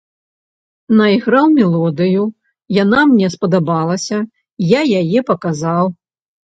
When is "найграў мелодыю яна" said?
1.01-2.99